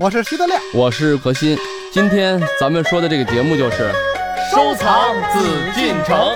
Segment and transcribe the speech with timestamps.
[0.00, 1.58] 我是徐德亮，我是何鑫。
[1.92, 3.92] 今天咱们说的这个节目就是
[4.50, 6.34] 收藏紫禁城。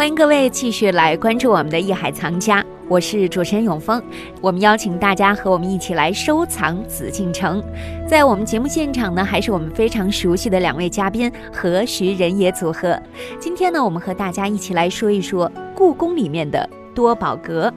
[0.00, 4.02] 欢迎各位继续来关注我们的《艺海藏家》，我是主持人永峰。
[4.40, 7.62] 我们邀请大家和我们一起来收藏紫禁城。
[8.08, 12.98] 在我们节目现场呢，还是我们非常熟悉的两位嘉宾何时人也组合。
[13.38, 17.70] 今天呢，我们和大家一起来说一说故宫里面的多宝阁。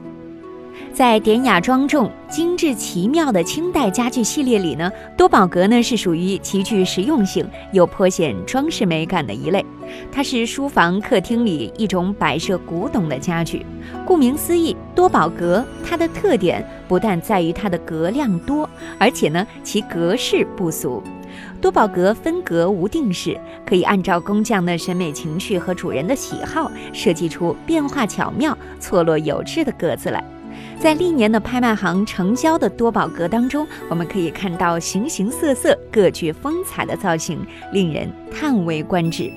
[0.92, 9.64] 在典雅庄重、精致奇妙的清代家具系列里呢，多宝格呢是属于极具实用性又颇显装饰美感的一类。
[10.10, 13.64] 它是书房、客厅里一种摆设古董的家具。
[14.06, 18.68] 顾名思义，多宝格它的特点不但在于它的格量多，
[18.98, 21.02] 而且呢其格式不俗。
[21.60, 30.22] 多宝格分格无定式，可以按照工匠的审美情绪和主人的喜好，设计出变化巧妙、错落有致的格子来。
[30.78, 39.30] 在历年的拍卖行成交的多宝格当中，我们可以看到形形色色、各具风采的造型，令人叹为观止。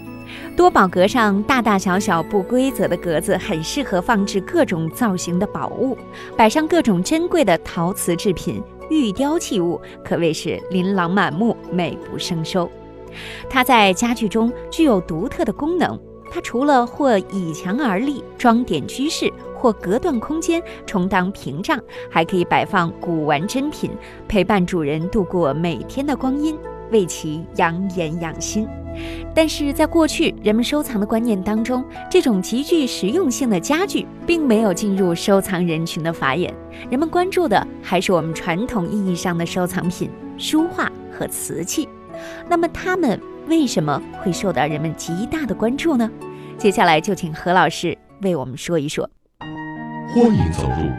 [0.58, 5.98] 多宝格上大大小小不规则的格子，很适合放置各种造型的宝物，
[6.36, 12.70] 摆上各种珍贵的陶瓷制品、玉雕器物，可谓是琳琅满目、美不胜收。
[13.50, 15.98] 它在家具中具有独特的功能，
[16.30, 19.32] 它除了或倚墙而立，装点居室。
[19.58, 23.92] 或隔断空间充当屏障，还可以摆放古玩珍品，
[24.28, 26.58] 陪伴主人度过每天的光阴，
[26.92, 28.68] 为其养眼养心。
[29.36, 36.54] 但是在过去人们收藏的观念当中，这种极具实用性的家具并没有进入收藏人群的法眼，
[36.90, 41.88] 人们关注的还是我们传统意义上的收藏品——书画和瓷器。
[42.50, 46.10] 那么它们为什么会受到人们极大的关注呢？
[46.58, 49.08] 接下来就请何老师为我们说一说。
[50.10, 50.90] 欢迎走入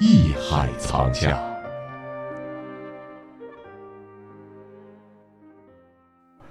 [0.00, 1.38] 艺海藏家。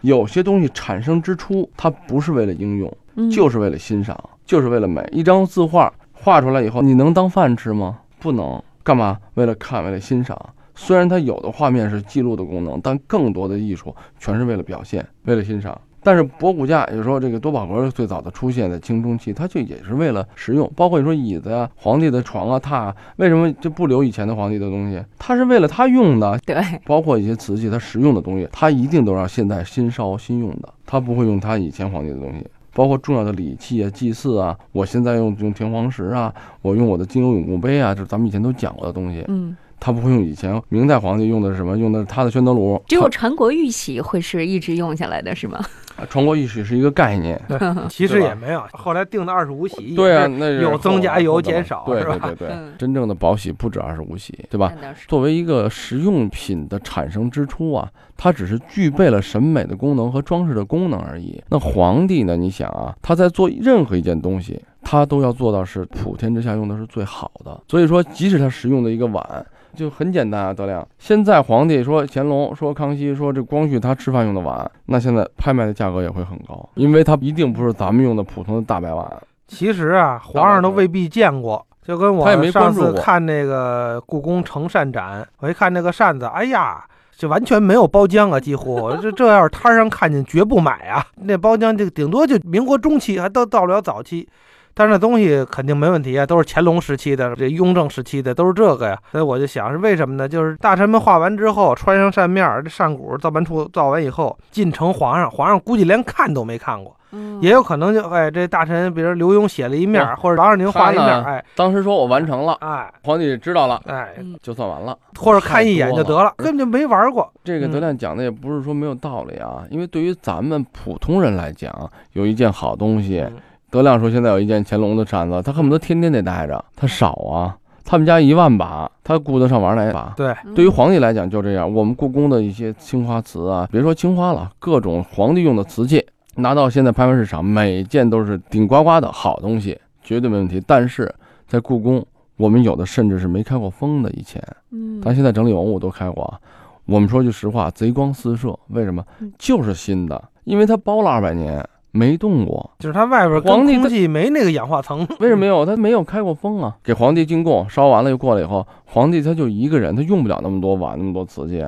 [0.01, 5.03] 有些东西产生之初，它不是为了应用，就是为了欣赏，就是为了美。
[5.11, 7.99] 一张字画画出来以后，你能当饭吃吗？
[8.19, 8.61] 不能。
[8.83, 9.19] 干嘛？
[9.33, 10.39] 为了看，为了欣赏。
[10.75, 15.81] 虽然它有的画面是记录的功能，但更多的艺术全是为了表现，为了欣赏。
[16.03, 20.71] 但是博古架，有时候这个多宝格最早的出现在清中期，它就也是为了实用。
[20.75, 25.03] 包括你说椅子呀、皇帝的床啊、榻啊，为什么就不留以前的皇帝的东西？
[25.17, 26.39] 它是为了他用的。
[26.45, 32.45] 对，包括一些瓷器，它实用的东西，它一定都让现在新烧新用的，它不会用它以前皇帝的东西。
[32.73, 39.25] 包括重要的礼器啊、祭祀啊，我现在用用田黄石啊，我用我的金瓯永固杯啊，这咱们以前都讲过的东西。
[39.27, 39.57] 嗯。
[39.79, 41.77] 他不会用以前明代皇帝用的是什么？
[41.77, 42.81] 用的是他的宣德炉。
[42.87, 45.63] 只有传国玉玺会是一直用下来的是吗？
[46.09, 47.41] 传国玉玺是一个概念，
[47.89, 48.63] 其实也没有。
[48.73, 54.71] 后来定的二十五玺，对啊，那有增加有减少，对对对对，真正的宝玺不止二十五玺，对吧？
[55.07, 61.41] 作为一个实用品的产生之初啊，它只是具备了审美的功能和装饰的功能而已。
[61.49, 62.37] 那皇帝呢？
[62.37, 67.59] 你想啊，他在做任何一件东西，他都要做到是普天之下用的是最好的。
[67.67, 69.45] 所以说，即使他使用的一个碗。
[69.75, 70.85] 就很简单啊，德亮。
[70.97, 79.05] 现在皇帝说乾隆说康熙说这光绪他吃饭用的碗，那现在拍卖的价格也会很高，因为它一定不是咱们用的普通的大白碗。
[79.47, 86.83] 其实啊，皇上都未必见过，就跟我上次看那个故宫成扇展，我一看那个扇子，哎呀，
[87.15, 91.05] 就完全没有包浆啊，几乎 这这要是摊上看见绝不买啊。
[91.15, 94.27] 那包浆就顶多就民国中期，还到到不了早期。
[94.77, 100.29] 但是那东西肯定没问题啊，都是乾隆时期的，这雍正时期的都是这个呀，所以我就想是为什么呢？
[100.29, 106.95] 就是大臣们画完之后，穿上扇面，这扇骨造办处造完以后，进呈皇上，皇上估计连看都没看过，
[107.41, 117.27] 也有可能就哎，这大臣比如刘墉写了一面，或者王二宁画一面，哎，当时说我完成了，哎，皇帝知道了，哎，就算完了，或者看一眼就得了，根本就没玩过。
[117.43, 121.73] 这个德亮讲的也不是说没有道理啊，因为对于咱们普通人来讲，
[122.13, 123.25] 有一件好东西。
[123.69, 126.63] 德亮说：“现在有一件乾隆的扇子，他恨不得天天得带着。
[126.75, 130.13] 他少啊，他们家一万把，他顾得上玩哪把？
[130.15, 131.71] 对，对于皇帝来讲就这样。
[131.73, 136.05] 我们故宫的一些青花瓷啊，别说青花了，各种皇帝用的瓷器，
[136.35, 140.63] 拿到现在拍卖市场，每件都是顶呱呱的好东西，绝对没问题。
[140.65, 141.13] 但是
[141.45, 142.05] 在故宫，
[142.37, 144.41] 我们有的甚至是没开过封的，以前，
[144.71, 146.39] 嗯，咱现在整理文物都开过啊。
[146.85, 149.03] 我们说句实话，贼光四射，为什么？
[149.37, 151.61] 就是新的，因为它包了二百年。”
[151.91, 155.65] 没动过，就是它外边皇帝空气没那个氧化层， 为什么没有？
[155.65, 156.75] 它没有开过封啊。
[156.83, 161.63] 给皇帝进贡，烧完了又过来以后，皇帝他就一个人，他用不了那么多碗那么多瓷器，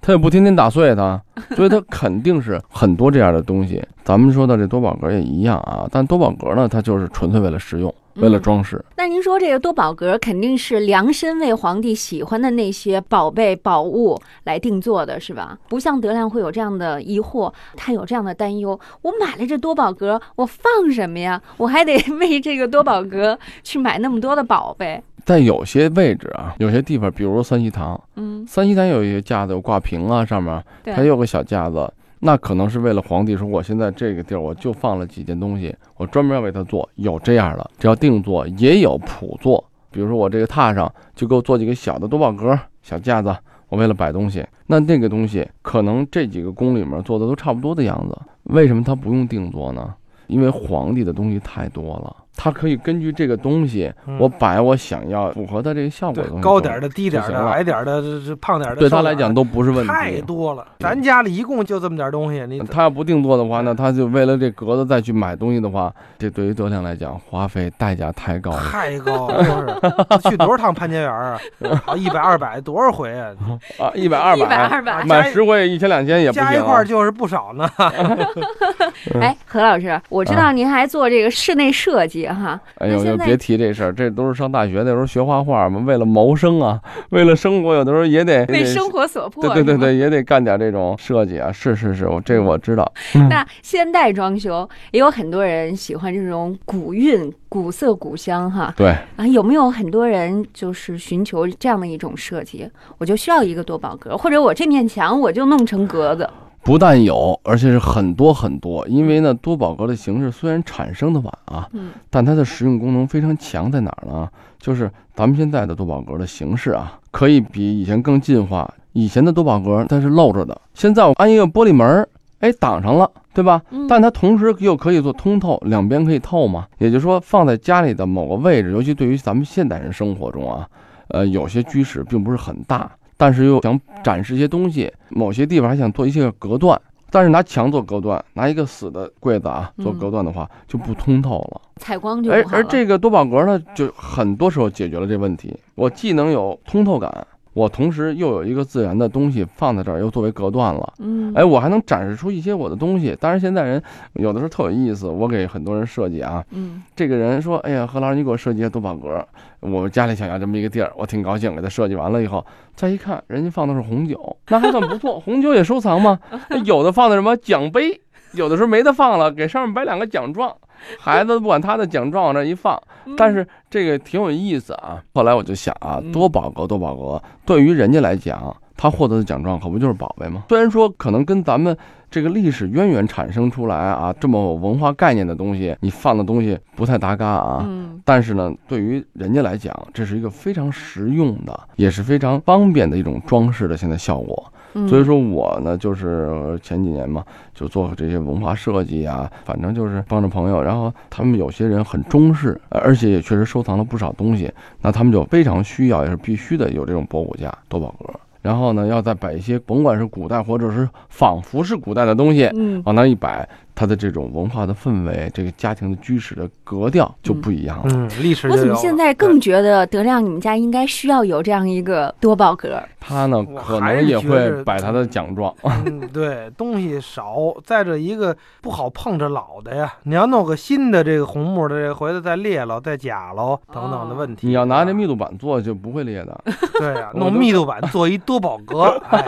[0.00, 1.20] 他也不天天打碎它，
[1.56, 3.82] 所以它肯定是很多这样的东西。
[4.02, 7.94] 咱们说的这多宝格也一样啊，但多宝格呢，它就是纯粹为了实用。
[8.14, 15.58] 为了装饰，那您说这个多宝格肯定是量身为皇帝喜欢的那些宝贝宝物来定做的，是吧？
[15.68, 21.40] 不像德亮会有这样的疑惑，他有这样的担忧：我买了这多宝格，我放什么呀？
[21.56, 25.02] 我还得为这个多宝格去买那么多的宝贝。
[25.24, 31.92] 在有些位置啊，有些地方，比如三希堂，嗯，三希堂有一些架子有挂屏啊，上面它有个小架子。
[32.20, 39.64] 那可能是为了皇帝说，我现在这个地儿我就放了几件东西，我专门要为他做，有这样的，只要定做，也有普做。
[39.90, 43.34] 比如说我这个榻上就给我做几个小的多宝格小架子，
[43.68, 44.46] 我为了摆东西。
[44.66, 49.94] 那那个东西可能这几个宫里面做的都差不多的样子，为什么他不用定做呢？
[50.26, 52.14] 因为皇帝的东西太多了。
[52.36, 59.92] 他可以根据这个东西，我摆我想要符合他这个效果的东西，高点的、低点的、矮点的、这胖点的，对他来讲都不是问题。
[59.92, 71.38] 太多了，咱家里一共就这么点东西，你他要不定做的话，那他就为了这格子再去买东西的话，这对于德亮来讲，花费代价太高，太高，了去多少趟潘家园啊？
[71.86, 73.30] 啊一百二百多少回啊？
[73.78, 77.68] 啊，一百二百，一百二百，买十回一千两千也不加一块就是不少呢。
[79.20, 82.19] 哎，何老师，我知道您还做这个室内设计。
[82.28, 86.80] 哈，哎呦，就别提这事儿，这都是上大学那时候学画画嘛，为了谋生啊，
[87.10, 91.50] 为了生活，有的时候也得为生活所迫，对对对对，也得干点这种设计啊。
[91.52, 92.92] 是是是，我这个我知道。
[93.28, 98.72] 那现代装修也有很多人喜欢这种古韵、古色古香哈。
[98.76, 102.68] 对啊，有没有很多人就是寻求这样的一种设计？
[102.98, 106.28] 我就需要一个多宝格，或者我这面墙我就弄成格子。
[106.62, 108.86] 不但有，而且是很多很多。
[108.86, 114.28] 因为呢，多宝格的形式虽然产生的晚啊，嗯，但它的实用功能非常强，在哪儿呢？
[114.58, 118.72] 就是咱们现在的多宝格的形式啊，可以比以前更进化。
[118.92, 122.06] 以前的多宝格它是露着的，现在我安一个玻璃门，
[122.40, 123.62] 哎，挡上了，对吧？
[123.88, 126.66] 但它同时又可以做通透，两边可以透嘛。
[126.78, 130.68] 也就是说，放在家里的某个位置，尤其对于咱们现代人生活中啊，
[131.08, 132.90] 呃，有些居室并不是很大。
[133.20, 136.80] 但是又想展示一些东西，某些地方还想做一些隔断，
[137.10, 147.26] 但是拿墙做隔断，拿一个死的柜子啊做隔断的话，就不通透了，采光就而而这个多宝格呢，就很多时候解决了这问题，我既能有通透感。
[147.52, 150.92] 我同时又有一个自然的东西放在这儿，又作为隔断了。
[150.98, 153.16] 嗯，哎，我还能展示出一些我的东西。
[153.20, 153.82] 当然，现在人
[154.14, 156.44] 有的时候特有意思，我给很多人设计啊。
[156.50, 159.26] 嗯，这个人说：“哎呀，何老师，你给我设计个多宝格，
[159.58, 162.44] 我家里想要这么一个地儿，我挺高兴。”给他设计完了以后，
[162.74, 165.18] 再一看，人家放的是红酒，那还算不错。
[165.18, 166.18] 红酒也收藏吗？
[166.64, 168.00] 有的放的什么奖杯，
[168.32, 170.56] 有的时候没得放了，给上面摆两个奖状。
[170.98, 172.80] 孩子不管他的奖状往这一放，
[173.14, 175.02] 但是这个挺有意思啊。
[175.12, 180.44] 后来我就想啊，多宝格多宝格，对于人家来讲，他获得的奖状可不就是宝贝吗？
[180.48, 181.76] 虽然说可能跟咱们
[182.10, 187.62] 这个历史渊源产生出来啊，这么文化概念的东西，你放的东西不太搭嘎啊。
[187.68, 188.00] 嗯。
[188.02, 194.50] 但是呢，对于人家来讲，这是一个非常实用的，也是非常方便的一种装饰的现在效果。
[194.88, 197.24] 所以说我呢，就是前几年嘛，
[197.54, 200.62] 就做这些文化设计啊，反正就是帮着朋友。
[200.62, 208.12] 然后他们有些人很中式，而且也确实收藏了不少东西，那他们就非常需要，也是必须的有这种博古架多宝格。
[208.42, 213.46] 然后呢，要再摆一些，甭管是古代或者是仿佛是古代的东西，嗯，往那一摆。
[213.74, 217.84] 它的这种文化的氛围，这个家庭的居室的格调就不一样了。
[217.88, 218.48] 嗯，历史。
[218.48, 222.82] 我怎么现在更觉得德亮你们家应该需要有这样一个多宝格？
[223.00, 225.54] 他呢，可能也会摆他的奖状。
[225.62, 229.92] 嗯，对，东西少，再者一个不好碰着老的呀。
[230.04, 234.46] 你要弄个新的这个红木的，这回头再裂了、再假了等等的问题。
[234.46, 236.44] 你要拿这密度板做，就不会裂的。
[236.78, 239.24] 对呀， 弄密度板做一多宝格， 哎，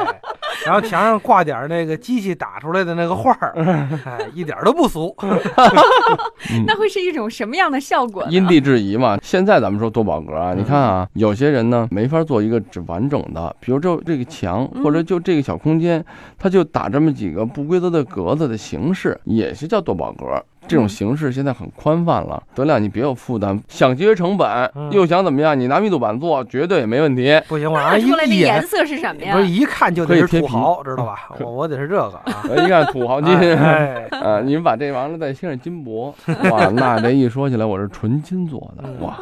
[0.64, 4.20] 然后墙上挂点那个机器打出来的那个画儿，哎。
[4.34, 5.14] 一点都不俗，
[6.66, 8.24] 那会是一种什么样的效果？
[8.30, 9.18] 因地制宜嘛。
[9.22, 16.02] 现在咱们说多宝格啊，你看啊，有些人呢没法做一个只完整的，比如就这个墙或者就这个小空间，
[16.38, 20.42] 他就打这么几个不规则的格子的形式，也是叫多宝格。
[20.68, 24.48] 这种形式现在很宽泛了，德亮，你别有负担，想节约成本，
[24.90, 25.58] 又想怎么样？
[25.58, 27.40] 你拿密度板做，绝对没问题。
[27.48, 29.34] 不行，我拿出来的颜色是什么呀？
[29.34, 31.30] 不是一看就得是土豪，知道吧？
[31.40, 32.40] 我我得是这个啊！
[32.64, 33.34] 一看土豪金，
[34.18, 36.14] 啊，你们把这完了再镶上金箔，
[36.50, 39.18] 哇，那这一说起来，我是纯金做的，哇，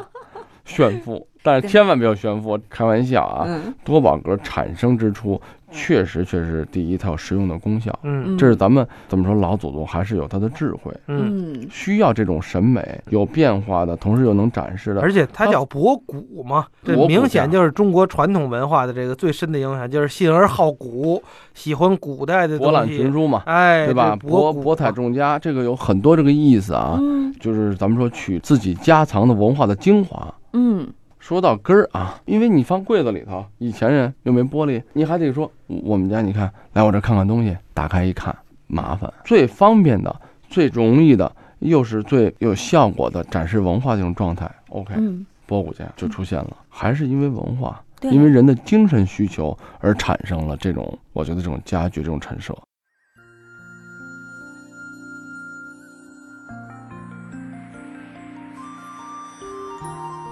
[0.65, 1.27] 炫富。
[1.43, 3.49] 但是千万不要炫富，开玩笑啊！
[3.83, 5.41] 多宝格产生之初。
[5.71, 21.23] 确实，确实，第一，它有实用的功效，嗯，这是咱们怎么说，老祖宗还是有他的智慧，嗯，需要这种审美，有变化的，同时又能展示的，而且它叫博古嘛，这明显就是中国传统文化的这个最深的影响，就是信而好古，
[21.55, 24.17] 喜欢古代的博览群书嘛，哎，对吧？
[24.17, 26.99] 博博采众家，这个有很多这个意思啊，
[27.39, 30.87] 就是咱们说取自己家藏的文化的精华，嗯。
[31.21, 38.37] 说到根儿啊，因为你放柜子里头，以前人又没玻璃，你还得说我们家，你看来我这看看东西，打开一看
[38.67, 39.13] 麻烦。
[39.25, 44.95] 最方便的、最容易的，又是最有效果的展示文化这种状态，OK，
[45.47, 52.57] 博古家就出现了，还是因为文化，因为人的精神需求而产生了这种，我觉得这种家具这种陈设。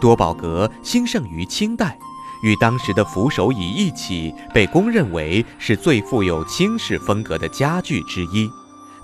[0.01, 1.99] 多宝格兴盛于清代，
[2.43, 8.51] 与当时的扶手椅一起被公认为是最富有清式风格的家具之一。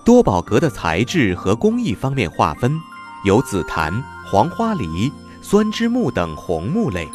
[0.04, 2.78] 多宝格的材质和工艺方面划分，
[3.24, 5.10] 有紫檀、黄花梨、
[5.40, 7.08] 酸枝木等红木类，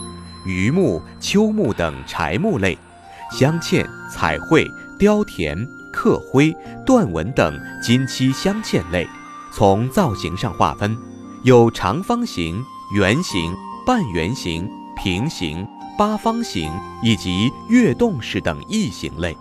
[0.46, 2.78] 榆木、秋木等柴木类，
[3.32, 4.68] 镶嵌、彩绘、
[4.98, 6.52] 雕填、刻灰、
[6.86, 9.08] 缎纹等金漆镶嵌类。
[9.54, 10.98] 从造型上划分，
[11.44, 12.64] 有长方形、
[12.96, 13.56] 圆形。
[13.90, 15.68] 半圆形、平行、
[15.98, 19.36] 八方形以及跃动式等异形类，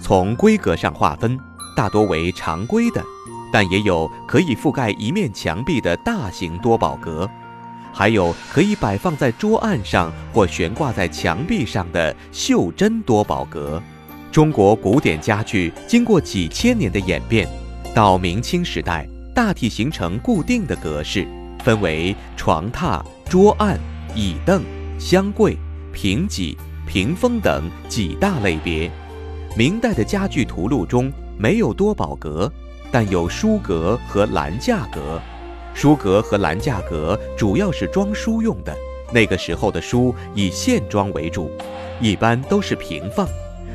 [0.00, 1.38] 从规格上划分，
[1.76, 3.04] 大多为常规的，
[3.52, 7.28] 但也有可以覆盖一面墙壁的大型多宝格，
[7.92, 13.82] 还有可以摆放在桌案上或悬挂在墙壁上的袖珍多宝格。
[14.32, 17.46] 中国古典家具经过几千年的演变，
[17.94, 21.28] 到明清时代大体形成固定的格式，
[21.62, 23.02] 分为床榻。
[23.34, 23.76] 桌案、
[24.14, 24.62] 椅凳、
[24.96, 25.58] 箱柜、
[25.92, 28.88] 平几、屏风等几大类别。
[29.56, 32.48] 明代的家具图录中没有多宝格，
[32.92, 35.20] 但有书格和栏架格。
[35.74, 38.72] 书格和栏架格主要是装书用的。
[39.12, 41.50] 那个时候的书以线装为主，
[42.00, 43.26] 一般都是平放。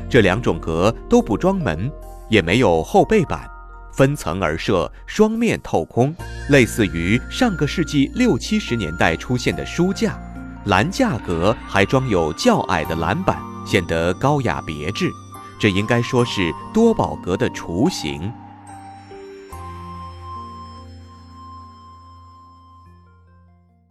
[0.08, 1.92] 这两种格都不装门，
[2.30, 3.46] 也没有后背板。
[3.92, 6.14] 分层而设，双面透空，
[6.48, 10.18] 类似于上个世纪六七十年代出现的书架。
[10.66, 15.10] 栏架格还装有较矮的栏板，显得高雅别致。
[15.58, 18.32] 这应该说是多宝格的雏形。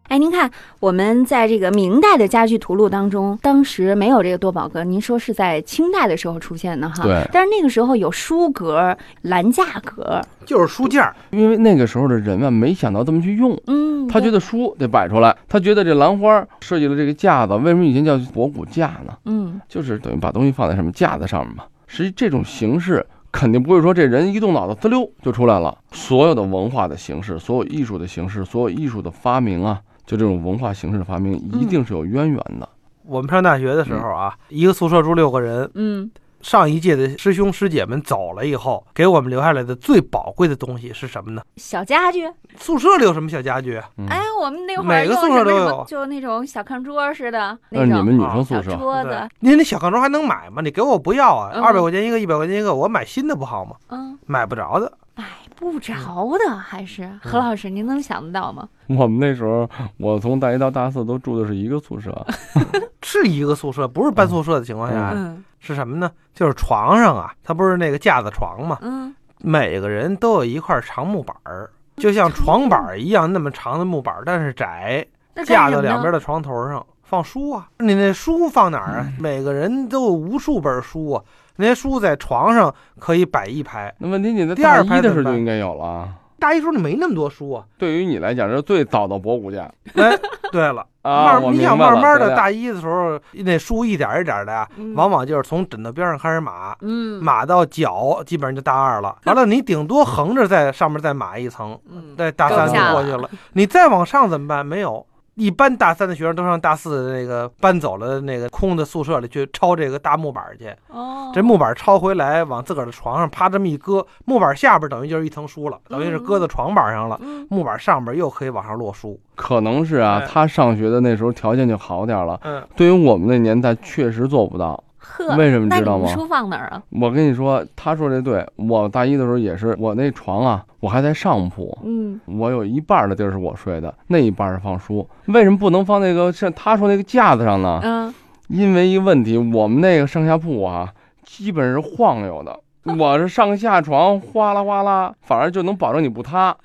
[0.09, 0.49] 哎，您看，
[0.79, 7.03] 我们在这个明代的家具图录当中，当时没有这个多宝格，您说是在清代的时候出现的哈？
[7.03, 7.23] 对。
[7.31, 11.15] 但是那个时候有书格、栏架格，就是书架。
[11.29, 13.55] 因为那个时候的人啊，没想到这么去用。
[13.67, 14.07] 嗯。
[14.07, 19.15] 他觉得书得摆出来，他觉得这兰花设计了这个架子，为什么以前叫博古架呢？
[19.25, 21.65] 嗯，就是等于把东西放在什么架子上面嘛。
[21.85, 25.77] 实际这种形式肯定不会说这人一动脑子滋溜就出来了。
[25.91, 29.79] 所有的文化的形式，所有艺术的形式，所有艺术的发明啊。
[30.09, 32.67] 就这种文化形式的发明，一定是有渊源的。
[33.05, 35.69] 我们上大学的时候啊，一个宿舍住六个人。
[35.75, 36.09] 嗯，
[36.41, 41.43] 上一届的师兄师姐们走了以后，给我们留下来的最宝贵的东西是什么呢？
[41.57, 42.27] 小家具。
[42.57, 43.79] 宿舍里有什么小家具？
[44.09, 47.55] 哎，我们那会儿每个宿舍都有，就那种小炕桌似的。
[47.69, 48.75] 那是你们女生宿舍。
[48.77, 49.29] 桌子。
[49.41, 50.63] 您那小炕桌还能买吗？
[50.63, 51.51] 你给我不要啊！
[51.61, 53.75] 二百块钱一个，一百块钱一个，我买新的不好吗？
[53.89, 54.91] 嗯，买不着的。
[55.19, 55.93] 买不着
[56.37, 58.69] 的，还是何老师，您能想得到吗？
[58.87, 62.25] 我们那时候，我从大一到大四都住的是一个宿舍，
[63.03, 65.13] 是一个宿舍，不是搬宿舍的情况下，
[65.59, 66.09] 是什么呢？
[66.33, 75.05] 就是床上啊，它不是那个架子床嘛，嗯，每个人都有一块长木板儿，就像床板一样那么长的木板，但是窄，
[75.45, 77.67] 架在两边的床头上放书啊。
[77.79, 79.11] 你那书放哪儿啊？
[79.19, 81.21] 每个人都有无数本书啊。
[81.61, 86.07] 那些书在床上可以摆一排，那问题你在大一的时候就应该有了。
[86.39, 87.65] 大一时候你没那么多书啊。
[87.77, 89.69] 对于你来讲，这是最早的博古架。
[89.95, 90.17] 哎，
[90.53, 99.17] 对了，啊，你想慢慢的大一的时候，那书一点一点的呀，往往就是从枕头边上开始码，嗯，码到脚，基本上就大二了。
[99.25, 101.77] 完了，你顶多横着在上面再码一层，
[102.17, 103.29] 在大三就过去了。
[103.51, 104.65] 你再往上怎么办？
[104.65, 105.05] 没有。
[105.39, 110.69] 一般大三的学生都上大四的那个搬走了那个空的宿舍里去抄这个大木板去。
[110.89, 117.17] 哦，这木板抄回来，往自个儿的床上啪这么一搁，木板下边等于就是一层书了，等于是搁在床板上了。
[117.49, 119.17] 木板上边又可以往上摞书。
[119.35, 122.37] 可能是啊，他上学的那时候条件就好点了。
[122.43, 124.83] 嗯，对于我们那年代确实做不到。
[125.09, 126.07] 呵，为什么知道吗？
[126.07, 126.81] 书放哪儿啊？
[126.89, 135.07] 我跟你说，他说这对，我大一的时候也是，我那床啊，我还在上铺，嗯，我有一半的地儿是我睡的，那一半是放书。
[135.25, 137.79] 为什么不能放那个像他说那个架子上呢？
[137.83, 138.13] 嗯，
[138.47, 142.59] 因为一个问题，我们那个上下铺啊，基本是晃悠的。
[142.97, 146.55] 我是上下床哗啦哗啦，反而就能保证你不塌，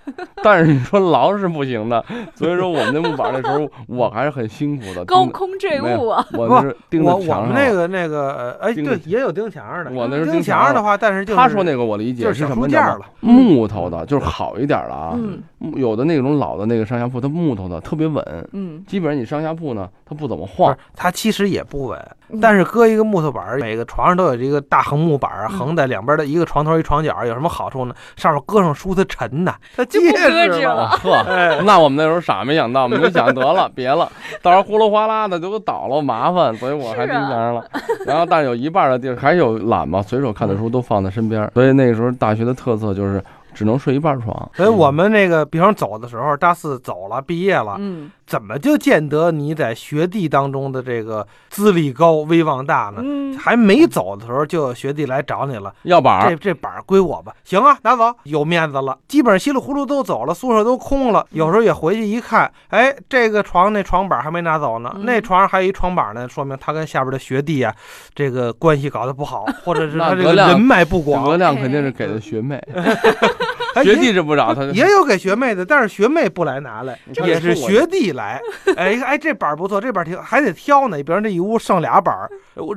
[0.42, 2.04] 但是你说牢是不行的。
[2.34, 5.04] 所以说我们那木板那时候我还是很辛苦的。
[5.06, 6.24] 高空坠物啊！
[6.32, 7.40] 我是钉在墙上。
[7.40, 9.90] 我们那个那个哎，对，也有钉墙上的。
[9.90, 12.98] 我那是钉墙上的话，但是他说那个我理解是什么了？
[13.20, 15.12] 木头的，就是好一点的啊。
[15.14, 15.42] 嗯。
[15.76, 18.22] 有的那种老的那个上下铺，它木头的特别稳。
[18.52, 18.84] 嗯。
[18.86, 20.76] 基本上你上下铺呢，它不怎么晃。
[20.94, 27.94] 它其实也不稳，但是搁一个木头板，每个床上都有这个大横木板，横在两边的一个床头一床角，有什么好处呢？
[28.16, 30.88] 上面搁上书它沉呐，它结实了。
[30.90, 34.10] 呵，那我们那时候傻没想到，没想得了，别了，
[34.42, 37.64] 到时候呼噜哗啦的都倒了，麻烦，所以我还钉墙上了。
[38.06, 43.22] 然后，但是有一半的地儿还有懒嘛，随手看的书都放在身边，所以那个时候大学的特色就是。
[43.54, 53.00] 只能睡一半床，所以我们那个，比方走的时候，大四走了，毕业了，嗯，怎么就见得你在学弟当中的这个资历高、威望大呢？
[53.04, 58.98] 嗯，还没走的时候，就有学弟来找你了，要板这这板归我吧，行啊，拿走，有面子了。
[59.08, 67.74] 基本上稀里糊涂都走了，宿舍都空了，有时候也回去一看，哎，这个床那床板还没拿走呢，那床上还有一床板呢，说明他跟下边的学弟啊，
[68.14, 71.24] 这个关系搞得不好，或者是 他这个人脉不广。
[71.24, 72.62] 格量肯定是给的学妹。
[73.82, 78.40] 学弟是不找他，也有给学妹的，但是学妹不来拿来，也是学弟来。
[78.76, 80.96] 哎一看哎，这板不错，这板挺还得挑呢。
[81.02, 82.14] 比如这一屋剩俩板，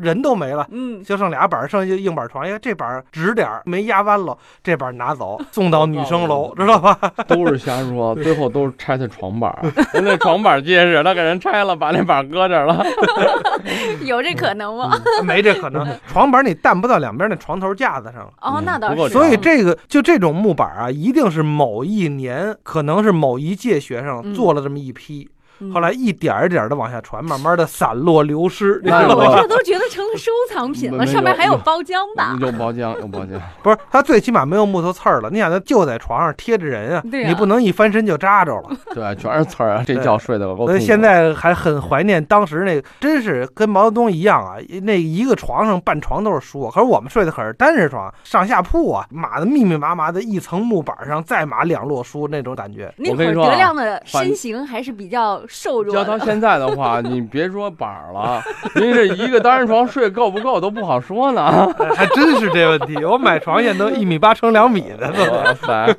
[0.01, 2.45] 人都没了，嗯，就剩俩板，剩下硬板床。
[2.45, 6.97] 哎，这板直点没压弯了，这板拿走，送到女生楼，知道吧？
[7.27, 9.53] 都是瞎说，最后都是拆的床板。
[9.93, 12.85] 人那床板结实，他给人拆了，把那板搁这了。
[14.05, 14.97] 有这可能吗？
[15.23, 18.31] 没这可能，床板你担不到两边那床头架子上。
[18.41, 19.09] 哦，那倒是。
[19.09, 20.86] 所以这个就这种木板啊。
[20.89, 25.29] 一定是某一年，可能是某一届学生做了这么一批。
[25.73, 28.81] 后来一点一点的往下传，慢慢的散落流失。
[28.83, 32.37] 我这都觉得成了收藏品了，上面还有包浆吧？
[32.39, 33.39] 有包浆，有包浆。
[33.63, 35.29] 不是，它最起码没有木头刺儿了。
[35.31, 38.69] 你想，它就在床上贴着人啊，你不能一翻身就扎着了。
[38.93, 46.69] 对，全是刺儿啊，这觉睡得够所以现在还很怀念当时那个，真是跟毛泽东一样啊，那一个床上半床都是书。
[46.69, 52.93] 可是我们睡的可是单人床，上下铺啊，码的密密麻麻的一层木板上再码两摞书那种感觉。
[52.97, 55.41] 那会儿德亮的身形还是比较。
[55.47, 55.95] 瘦弱。
[55.95, 58.41] 要到现在的话，你别说板儿了，
[58.75, 61.67] 您这一个单人床睡够不够都不好说呢。
[61.95, 65.95] 还真是这问题，我买床现在都一米八乘两米的哇塞，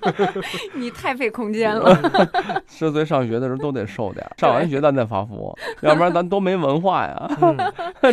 [0.74, 1.98] 你太费空间了。
[2.68, 7.30] 十岁上学的时候都得瘦点，上完学咱再发福，要不然咱都没文化呀。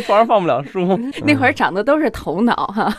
[0.04, 0.98] 床上放不了书。
[1.24, 2.92] 那会儿长的都是头脑哈。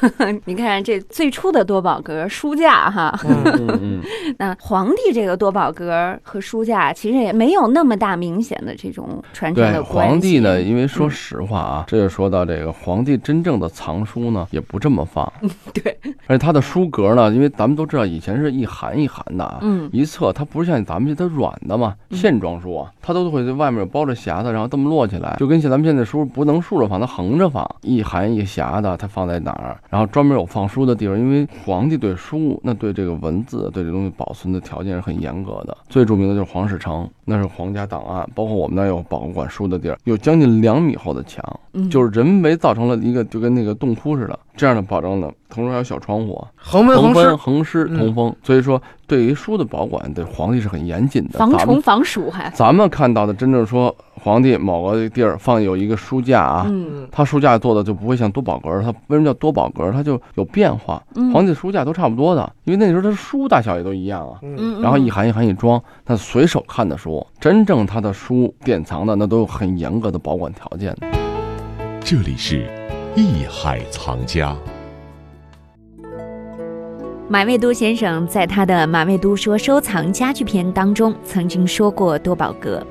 [0.46, 3.18] 你看这最初的多宝格书架哈。
[3.26, 4.02] 嗯嗯。
[4.38, 10.12] 那皇帝这个多宝格和书架其实也没有那么大明显的这种传承的关系。
[10.12, 15.32] 皇帝呢，因为说实话啊，这就说到这个皇帝真正的藏书呢，也不这么放。
[15.74, 15.98] 对。
[16.28, 29.78] 而且他的书格呢，因为咱们都知道以前是一函一函的啊，嗯，一册它不是像咱们这它软的嘛，线装书啊，它都会在外面有包着匣子，然后这么摞起来，就跟像咱们现在书不能竖着放，它横着放，一函一匣的，它放在哪儿？
[29.90, 35.78] 然后专门有放书的地方，因为皇帝对书，那对这个文字，对这东西保存的条件是很严格的。
[35.90, 41.44] 最著名的就是皇室城，那是皇家档案，包括我们那有保管书的地儿，有将近两米厚的墙，
[41.90, 48.36] 就是人为造成了一个就跟那个洞窟似的，这样的保证呢，同时还有小窗户，恒温恒湿，恒湿通风。
[48.44, 52.50] 所以说，对于书的保管，对皇帝是很严谨的，防虫防鼠还。
[52.52, 59.92] 咱们看到的真正说皇帝某个地儿放有一个书架啊，嗯，他书架做的就不会像多宝格，它为什么叫多宝格？
[59.92, 61.02] 它就有变化。
[61.32, 71.08] 皇帝书架都差不多的，因为那时候它书大小也都一样啊，嗯，然后一行一行一装，他随手看的书，真正他的书典藏的那都有很严格的保管条件的。
[72.02, 72.66] 这里是
[73.16, 74.56] 艺海藏家。
[77.30, 82.82] 马未都先生在他的《马未都说收藏家具篇》当中曾经说过多宝格。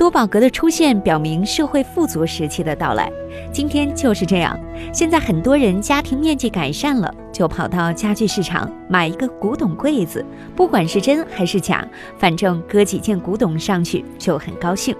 [0.00, 3.12] 多宝格的出现表明社会富足时期的到来。
[3.52, 4.58] 今天就是这样，
[4.94, 10.24] 现在很多人家庭面积改善了，就跑到家具市场买一个古董柜子，
[10.56, 11.86] 不管是真还是假，
[12.16, 14.96] 反正搁几件古董上去就很高兴。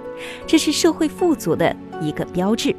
[0.47, 2.77] 这是社会富足的一个标志。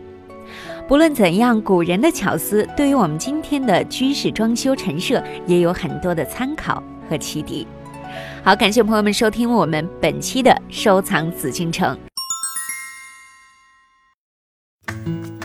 [0.88, 7.66] 不论怎样，古人的巧思对于我们今天的居室装修陈设也有很多的参考和启迪。
[8.44, 11.98] 好，感谢朋友们收听我们本期的收藏紫禁城。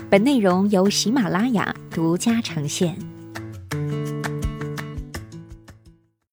[0.09, 3.15] 本内容由喜马拉雅独家呈现。